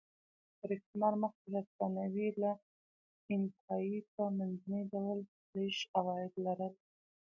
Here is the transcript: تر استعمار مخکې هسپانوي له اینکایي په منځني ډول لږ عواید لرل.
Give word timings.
تر 0.59 0.69
استعمار 0.77 1.13
مخکې 1.23 1.47
هسپانوي 1.57 2.29
له 2.41 2.51
اینکایي 3.31 3.97
په 4.13 4.23
منځني 4.37 4.81
ډول 4.93 5.19
لږ 5.55 5.75
عواید 5.97 6.33
لرل. 6.45 6.73